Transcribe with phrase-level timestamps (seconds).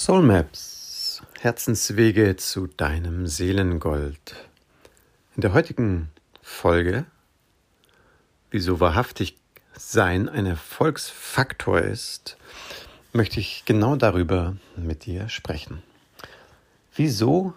[0.00, 4.36] Soul Maps, Herzenswege zu deinem Seelengold.
[5.34, 7.04] In der heutigen Folge,
[8.52, 9.36] wieso wahrhaftig
[9.76, 12.36] sein ein Erfolgsfaktor ist,
[13.12, 15.82] möchte ich genau darüber mit dir sprechen.
[16.94, 17.52] Wieso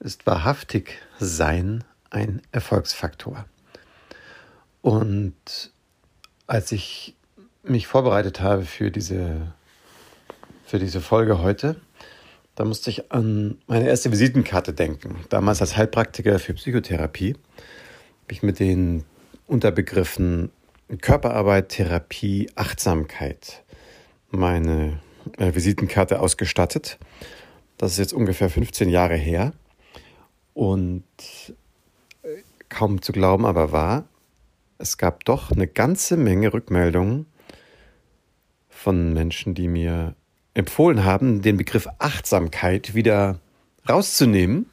[0.00, 3.44] ist wahrhaftig sein ein Erfolgsfaktor?
[4.82, 5.70] Und
[6.48, 7.14] als ich
[7.62, 9.54] mich vorbereitet habe für diese
[10.72, 11.76] für diese Folge heute.
[12.54, 15.16] Da musste ich an meine erste Visitenkarte denken.
[15.28, 17.34] Damals als Heilpraktiker für Psychotherapie
[18.22, 19.04] habe ich mit den
[19.46, 20.50] Unterbegriffen
[21.02, 23.62] Körperarbeit, Therapie, Achtsamkeit
[24.30, 24.98] meine
[25.36, 26.98] äh, Visitenkarte ausgestattet.
[27.76, 29.52] Das ist jetzt ungefähr 15 Jahre her.
[30.54, 31.04] Und
[32.22, 32.28] äh,
[32.70, 34.08] kaum zu glauben, aber wahr,
[34.78, 37.26] es gab doch eine ganze Menge Rückmeldungen
[38.70, 40.14] von Menschen, die mir
[40.54, 43.40] empfohlen haben, den Begriff Achtsamkeit wieder
[43.88, 44.66] rauszunehmen,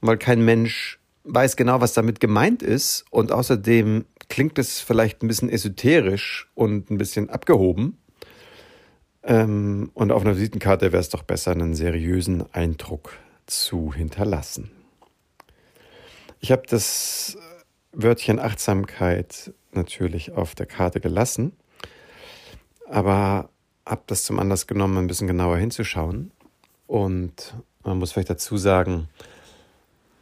[0.00, 5.28] weil kein Mensch weiß genau, was damit gemeint ist und außerdem klingt es vielleicht ein
[5.28, 7.98] bisschen esoterisch und ein bisschen abgehoben.
[9.22, 13.12] Ähm, und auf einer Visitenkarte wäre es doch besser, einen seriösen Eindruck
[13.46, 14.70] zu hinterlassen.
[16.40, 17.36] Ich habe das
[17.92, 21.52] Wörtchen Achtsamkeit natürlich auf der Karte gelassen,
[22.88, 23.50] aber
[23.86, 26.30] habe das zum Anlass genommen, ein bisschen genauer hinzuschauen.
[26.86, 29.08] Und man muss vielleicht dazu sagen,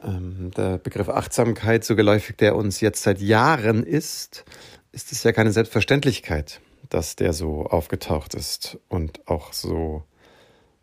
[0.03, 4.45] ähm, der Begriff Achtsamkeit, so geläufig der uns jetzt seit Jahren ist,
[4.93, 10.03] ist es ja keine Selbstverständlichkeit, dass der so aufgetaucht ist und auch so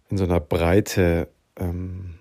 [0.09, 2.15] in so einer Breite, ähm,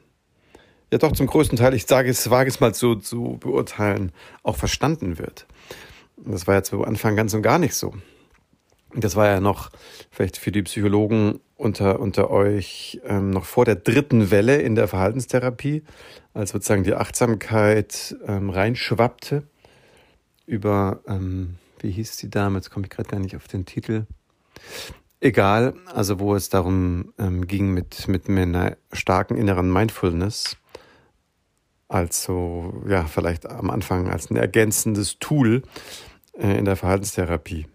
[0.90, 4.56] ja doch zum größten Teil, ich sage es, wage es mal so zu beurteilen, auch
[4.56, 5.46] verstanden wird.
[6.16, 7.94] Das war ja zu Anfang ganz und gar nicht so.
[8.96, 9.70] Das war ja noch
[10.10, 14.88] vielleicht für die Psychologen unter, unter euch ähm, noch vor der dritten Welle in der
[14.88, 15.82] Verhaltenstherapie,
[16.32, 19.42] als sozusagen die Achtsamkeit ähm, reinschwappte
[20.46, 24.06] über, ähm, wie hieß die Dame, jetzt komme ich gerade gar nicht auf den Titel.
[25.20, 30.56] Egal, also wo es darum ähm, ging mit, mit einer starken inneren Mindfulness,
[31.88, 35.62] also ja, vielleicht am Anfang als ein ergänzendes Tool
[36.38, 37.66] äh, in der Verhaltenstherapie.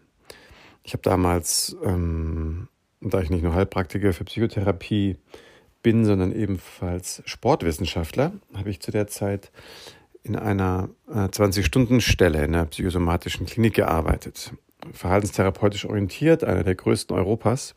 [0.83, 2.67] Ich habe damals, ähm,
[3.01, 5.17] da ich nicht nur Heilpraktiker für Psychotherapie
[5.83, 9.51] bin, sondern ebenfalls Sportwissenschaftler, habe ich zu der Zeit
[10.23, 14.53] in einer äh, 20-Stunden-Stelle in der psychosomatischen Klinik gearbeitet.
[14.91, 17.75] Verhaltenstherapeutisch orientiert, einer der größten Europas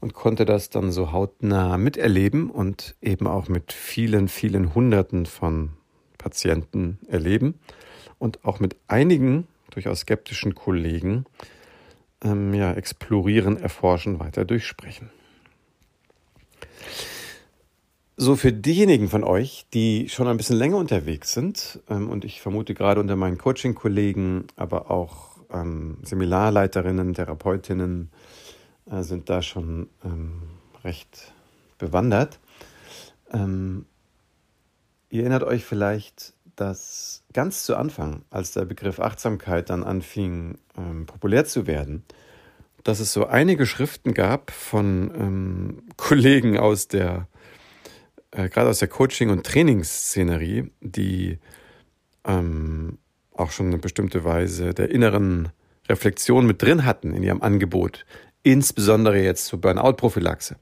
[0.00, 5.72] und konnte das dann so hautnah miterleben und eben auch mit vielen, vielen Hunderten von
[6.18, 7.58] Patienten erleben
[8.18, 11.24] und auch mit einigen durchaus skeptischen Kollegen
[12.26, 15.10] ähm, ja, explorieren, erforschen, weiter durchsprechen.
[18.16, 22.40] So für diejenigen von euch, die schon ein bisschen länger unterwegs sind, ähm, und ich
[22.40, 28.10] vermute gerade unter meinen Coaching-Kollegen, aber auch ähm, Seminarleiterinnen, Therapeutinnen
[28.90, 30.42] äh, sind da schon ähm,
[30.82, 31.34] recht
[31.78, 32.40] bewandert.
[33.32, 33.84] Ähm,
[35.10, 41.06] ihr erinnert euch vielleicht dass ganz zu Anfang, als der Begriff Achtsamkeit dann anfing ähm,
[41.06, 42.04] populär zu werden,
[42.82, 47.28] dass es so einige Schriften gab von ähm, Kollegen aus der,
[48.30, 51.38] äh, gerade aus der Coaching- und Trainingsszenerie, die
[52.24, 52.98] ähm,
[53.32, 55.50] auch schon eine bestimmte Weise der inneren
[55.88, 58.06] Reflexion mit drin hatten in ihrem Angebot,
[58.42, 60.56] insbesondere jetzt zur Burnout-Prophylaxe.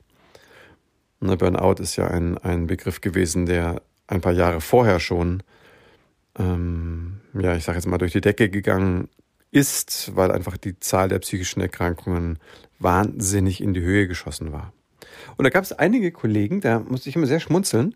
[1.21, 5.43] Ne, Burnout ist ja ein, ein Begriff gewesen, der ein paar Jahre vorher schon
[6.39, 9.09] ähm, ja, ich sage jetzt mal, durch die Decke gegangen
[9.51, 12.39] ist, weil einfach die Zahl der psychischen Erkrankungen
[12.79, 14.73] wahnsinnig in die Höhe geschossen war.
[15.37, 17.95] Und da gab es einige Kollegen, da musste ich immer sehr schmunzeln,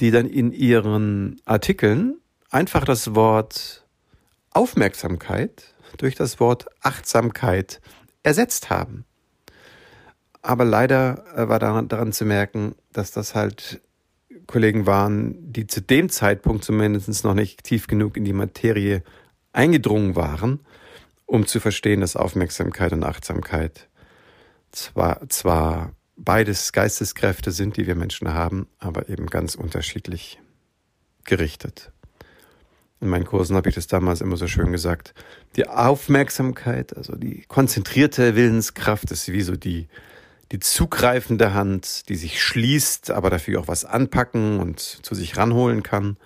[0.00, 3.84] die dann in ihren Artikeln einfach das Wort
[4.50, 7.80] Aufmerksamkeit durch das Wort Achtsamkeit
[8.22, 9.04] ersetzt haben.
[10.42, 13.80] Aber leider äh, war daran, daran zu merken, dass das halt
[14.48, 19.02] Kollegen waren, die zu dem Zeitpunkt zumindest noch nicht tief genug in die Materie
[19.52, 20.60] eingedrungen waren,
[21.26, 23.88] um zu verstehen, dass Aufmerksamkeit und Achtsamkeit
[24.72, 30.40] zwar, zwar beides Geisteskräfte sind, die wir Menschen haben, aber eben ganz unterschiedlich
[31.24, 31.92] gerichtet.
[33.00, 35.14] In meinen Kursen habe ich das damals immer so schön gesagt.
[35.56, 39.88] Die Aufmerksamkeit, also die konzentrierte Willenskraft ist wie so die
[40.52, 45.82] die zugreifende Hand, die sich schließt, aber dafür auch was anpacken und zu sich ranholen
[45.82, 46.16] kann,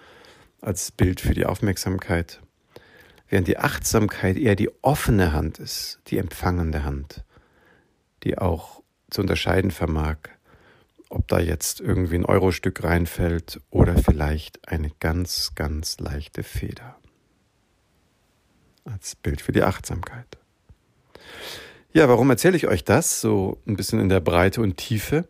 [0.61, 2.41] als Bild für die Aufmerksamkeit.
[3.29, 7.25] Während die Achtsamkeit eher die offene Hand ist, die empfangende Hand,
[8.23, 10.19] die auch zu unterscheiden vermag,
[11.09, 16.97] ob da jetzt irgendwie ein Eurostück reinfällt oder vielleicht eine ganz, ganz leichte Feder.
[18.85, 20.39] Als Bild für die Achtsamkeit.
[21.95, 25.29] Ja, warum erzähle ich euch das so ein bisschen in der Breite und Tiefe?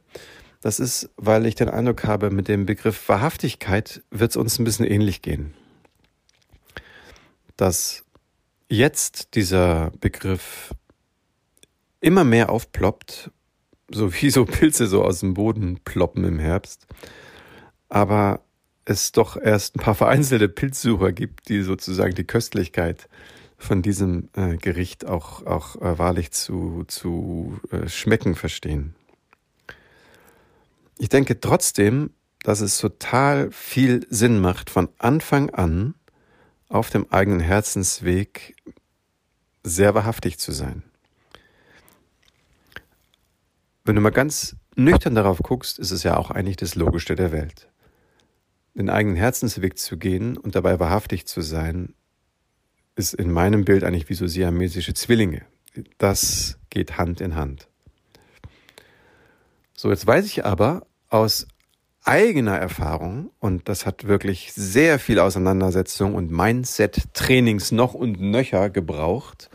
[0.61, 4.65] Das ist, weil ich den Eindruck habe, mit dem Begriff Wahrhaftigkeit wird es uns ein
[4.65, 5.55] bisschen ähnlich gehen.
[7.57, 8.05] Dass
[8.69, 10.73] jetzt dieser Begriff
[12.01, 13.33] immer mehr aufploppt,
[13.91, 16.87] so wie so Pilze so aus dem Boden ploppen im Herbst,
[17.89, 18.41] aber
[18.85, 23.09] es doch erst ein paar vereinzelte Pilzsucher gibt, die sozusagen die Köstlichkeit
[23.63, 28.95] von diesem äh, Gericht auch, auch äh, wahrlich zu, zu äh, schmecken verstehen.
[30.99, 32.11] Ich denke trotzdem,
[32.43, 35.95] dass es total viel Sinn macht, von Anfang an
[36.69, 38.57] auf dem eigenen Herzensweg
[39.63, 40.83] sehr wahrhaftig zu sein.
[43.85, 47.33] Wenn du mal ganz nüchtern darauf guckst, ist es ja auch eigentlich das Logischste der
[47.33, 47.69] Welt.
[48.75, 51.95] Den eigenen Herzensweg zu gehen und dabei wahrhaftig zu sein,
[52.97, 55.43] ist in meinem Bild eigentlich wie so siamesische Zwillinge.
[55.99, 57.69] Das geht Hand in Hand.
[59.75, 61.47] So, jetzt weiß ich aber aus
[62.05, 69.51] eigener Erfahrung, und das hat wirklich sehr viel Auseinandersetzung und Mindset-Trainings noch und nöcher gebraucht,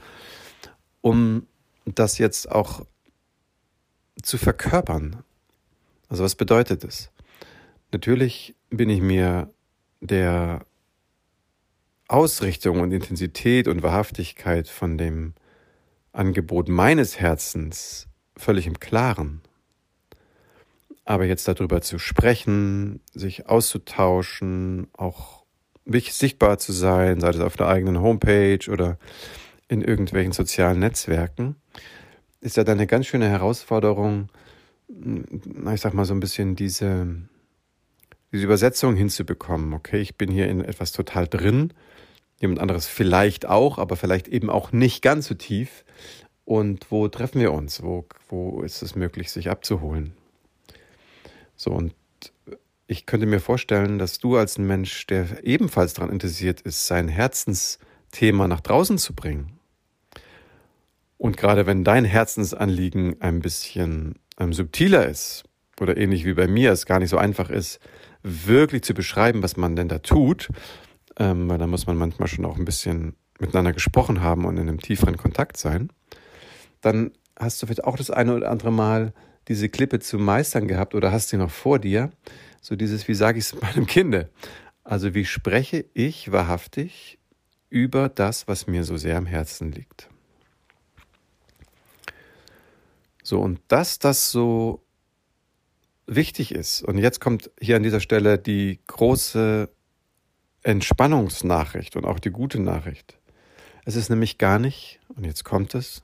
[1.01, 1.45] um
[1.86, 2.86] das jetzt auch
[4.22, 5.24] zu verkörpern.
[6.10, 7.12] Also was bedeutet es?
[7.92, 9.50] Natürlich bin ich mir
[10.01, 10.66] der
[12.07, 15.33] Ausrichtung und Intensität und Wahrhaftigkeit von dem
[16.13, 19.42] Angebot meines Herzens völlig im Klaren.
[21.06, 25.45] Aber jetzt darüber zu sprechen, sich auszutauschen, auch
[25.86, 28.98] sichtbar zu sein, sei es auf der eigenen Homepage oder
[29.68, 31.56] in irgendwelchen sozialen Netzwerken,
[32.42, 34.30] ist ja dann eine ganz schöne Herausforderung,
[34.89, 37.07] ich sag mal so ein bisschen diese,
[38.31, 39.74] diese Übersetzung hinzubekommen.
[39.74, 41.74] Okay, ich bin hier in etwas total drin
[42.39, 45.83] jemand anderes vielleicht auch, aber vielleicht eben auch nicht ganz so tief.
[46.45, 47.83] Und wo treffen wir uns?
[47.83, 50.13] Wo, wo ist es möglich, sich abzuholen?
[51.56, 51.94] So, und
[52.85, 57.09] ich könnte mir vorstellen, dass du als ein Mensch, der ebenfalls daran interessiert ist, sein
[57.09, 59.59] Herzensthema nach draußen zu bringen.
[61.18, 65.44] Und gerade wenn dein Herzensanliegen ein bisschen ähm, subtiler ist
[65.81, 67.79] oder ähnlich wie bei mir es gar nicht so einfach ist,
[68.23, 70.49] wirklich zu beschreiben, was man denn da tut,
[71.17, 74.67] ähm, weil da muss man manchmal schon auch ein bisschen miteinander gesprochen haben und in
[74.67, 75.89] einem tieferen Kontakt sein,
[76.81, 79.13] dann hast du vielleicht auch das eine oder andere Mal
[79.47, 82.11] diese Klippe zu meistern gehabt oder hast sie noch vor dir.
[82.61, 84.29] So dieses, wie sage ich es meinem Kinde?
[84.83, 87.19] Also wie spreche ich wahrhaftig
[87.69, 90.09] über das, was mir so sehr am Herzen liegt?
[93.23, 94.87] So, und dass das so
[96.07, 99.69] wichtig ist, und jetzt kommt hier an dieser Stelle die große
[100.63, 103.19] Entspannungsnachricht und auch die gute Nachricht.
[103.86, 106.04] Es ist nämlich gar nicht, und jetzt kommt es,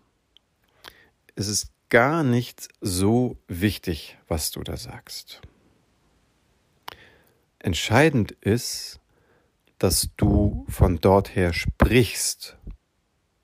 [1.35, 5.41] es ist gar nicht so wichtig, was du da sagst.
[7.59, 8.99] Entscheidend ist,
[9.79, 12.57] dass du von dort her sprichst,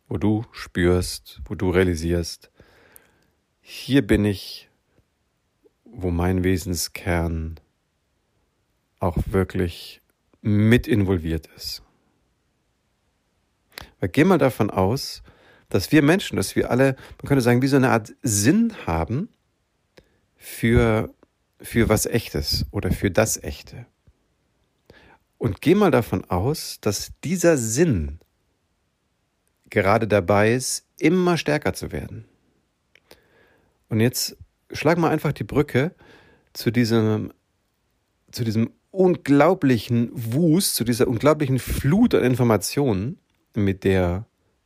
[0.07, 2.49] wo du spürst, wo du realisierst,
[3.61, 4.68] hier bin ich,
[5.91, 7.59] wo mein Wesenskern
[8.99, 10.01] auch wirklich
[10.41, 11.83] mit involviert ist.
[13.99, 15.23] Weil geh mal davon aus,
[15.69, 19.29] dass wir Menschen, dass wir alle, man könnte sagen, wie so eine Art Sinn haben
[20.35, 21.13] für,
[21.61, 23.85] für was Echtes oder für das Echte.
[25.37, 28.19] Und geh mal davon aus, dass dieser Sinn
[29.69, 32.25] gerade dabei ist, immer stärker zu werden.
[33.87, 34.37] Und jetzt
[34.71, 35.93] schlag mal einfach die Brücke
[36.53, 37.31] zu diesem,
[38.31, 43.19] zu diesem unglaublichen Wust, zu dieser unglaublichen Flut an Informationen,
[43.53, 44.25] mit der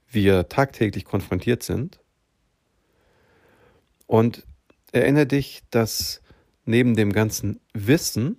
[0.10, 2.00] wir tagtäglich konfrontiert sind.
[4.06, 4.46] Und
[4.92, 6.22] erinnere dich, dass
[6.66, 8.38] neben dem ganzen Wissen,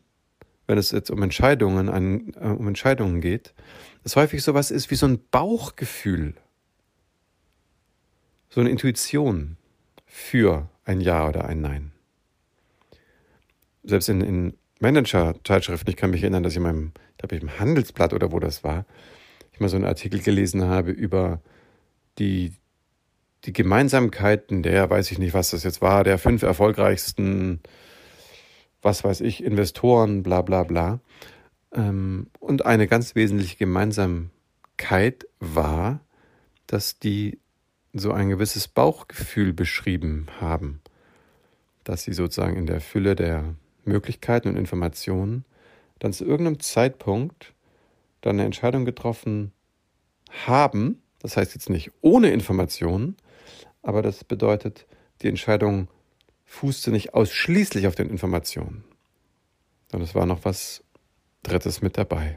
[0.67, 3.55] wenn es jetzt um Entscheidungen, an, äh, um Entscheidungen geht,
[4.05, 6.35] es häufig sowas ist wie so ein Bauchgefühl,
[8.49, 9.57] so eine Intuition
[10.07, 11.93] für ein Ja oder ein Nein.
[13.83, 15.91] Selbst in, in Manager-Zeitschriften.
[15.91, 18.65] Ich kann mich erinnern, dass ich in meinem, ich glaube, im Handelsblatt oder wo das
[18.65, 18.87] war,
[19.53, 21.41] ich mal so einen Artikel gelesen habe über
[22.19, 22.53] die,
[23.45, 27.61] die Gemeinsamkeiten der, weiß ich nicht, was das jetzt war, der fünf erfolgreichsten,
[28.83, 31.01] was weiß ich, Investoren, bla bla bla.
[31.73, 36.01] Ähm, und eine ganz wesentliche Gemeinsamkeit war,
[36.67, 37.39] dass die
[37.95, 40.83] so ein gewisses Bauchgefühl beschrieben haben,
[41.85, 45.45] dass sie sozusagen in der Fülle der Möglichkeiten und Informationen
[46.01, 47.55] dann zu irgendeinem Zeitpunkt
[48.21, 49.53] dann eine Entscheidung getroffen
[50.47, 51.03] haben.
[51.21, 53.17] Das heißt jetzt nicht ohne Informationen,
[53.83, 54.87] aber das bedeutet,
[55.23, 55.89] die Entscheidung
[56.45, 58.85] fußte nicht ausschließlich auf den Informationen,
[59.91, 60.83] sondern es war noch was
[61.43, 62.37] Drittes mit dabei.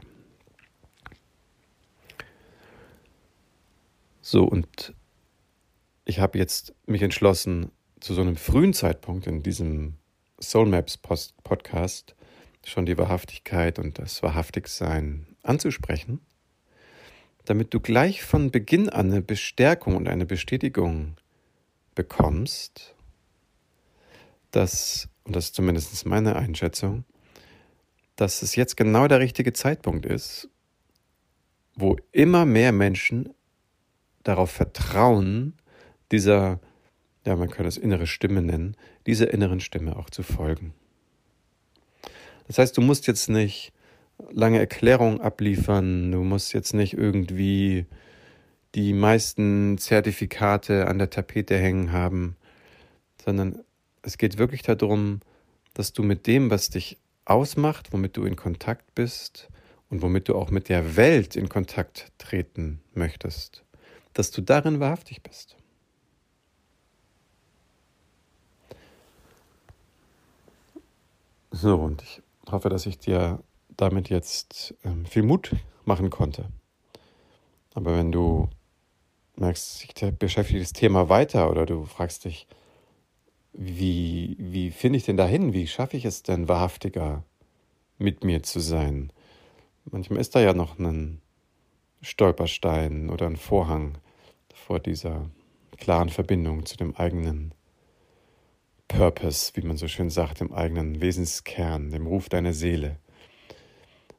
[4.20, 4.94] So, und
[6.08, 9.96] ich habe jetzt mich entschlossen, zu so einem frühen Zeitpunkt in diesem
[10.40, 12.16] Soul Maps Podcast
[12.64, 16.20] schon die Wahrhaftigkeit und das Wahrhaftigsein anzusprechen,
[17.44, 21.16] damit du gleich von Beginn an eine Bestärkung und eine Bestätigung
[21.94, 22.94] bekommst,
[24.50, 27.04] dass, und das ist zumindest meine Einschätzung,
[28.16, 30.48] dass es jetzt genau der richtige Zeitpunkt ist,
[31.74, 33.34] wo immer mehr Menschen
[34.22, 35.54] darauf vertrauen,
[36.12, 36.60] dieser,
[37.26, 40.74] ja, man kann es innere Stimme nennen, dieser inneren Stimme auch zu folgen.
[42.46, 43.72] Das heißt, du musst jetzt nicht
[44.30, 47.86] lange Erklärungen abliefern, du musst jetzt nicht irgendwie
[48.74, 52.36] die meisten Zertifikate an der Tapete hängen haben,
[53.24, 53.60] sondern
[54.02, 55.20] es geht wirklich darum,
[55.74, 59.48] dass du mit dem, was dich ausmacht, womit du in Kontakt bist
[59.90, 63.64] und womit du auch mit der Welt in Kontakt treten möchtest,
[64.12, 65.56] dass du darin wahrhaftig bist.
[71.60, 72.22] So, und ich
[72.52, 73.42] hoffe, dass ich dir
[73.76, 76.46] damit jetzt ähm, viel Mut machen konnte.
[77.74, 78.48] Aber wenn du
[79.34, 82.46] merkst, sich beschäftigt das Thema weiter oder du fragst dich,
[83.52, 85.52] wie, wie finde ich denn dahin?
[85.52, 87.24] Wie schaffe ich es denn wahrhaftiger
[87.98, 89.12] mit mir zu sein?
[89.84, 91.20] Manchmal ist da ja noch ein
[92.02, 93.98] Stolperstein oder ein Vorhang
[94.54, 95.28] vor dieser
[95.76, 97.52] klaren Verbindung zu dem eigenen
[98.88, 102.96] Purpose, wie man so schön sagt, dem eigenen Wesenskern, dem Ruf deiner Seele.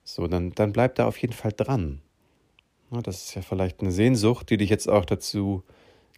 [0.03, 2.01] So, dann, dann bleib da auf jeden Fall dran.
[2.89, 5.63] Das ist ja vielleicht eine Sehnsucht, die dich jetzt auch dazu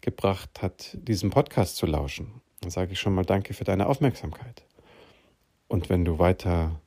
[0.01, 2.41] gebracht hat, diesem Podcast zu lauschen.
[2.62, 4.63] Dann sage ich schon mal Danke für deine Aufmerksamkeit.
[5.67, 6.79] Und wenn du weiter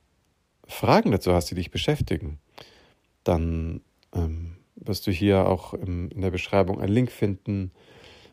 [0.67, 2.39] Fragen dazu hast, die dich beschäftigen,
[3.23, 3.81] dann
[4.13, 7.71] ähm, wirst du hier auch im, in der Beschreibung einen Link finden.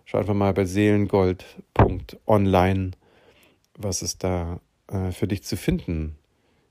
[0.05, 2.93] Schau einfach mal bei seelengold.online,
[3.75, 6.17] was es da äh, für dich zu finden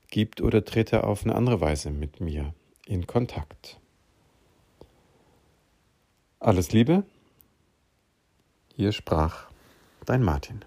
[0.08, 2.54] gibt oder trete auf eine andere Weise mit mir
[2.86, 3.80] in Kontakt.
[6.38, 7.04] Alles Liebe,
[8.74, 9.46] hier sprach
[10.04, 10.64] dein Martin.